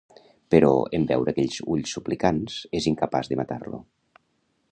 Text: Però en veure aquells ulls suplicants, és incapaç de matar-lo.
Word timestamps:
Però 0.53 0.69
en 0.99 1.03
veure 1.11 1.33
aquells 1.33 1.59
ulls 1.75 1.93
suplicants, 1.97 2.57
és 2.81 2.87
incapaç 2.95 3.33
de 3.35 3.39
matar-lo. 3.43 3.83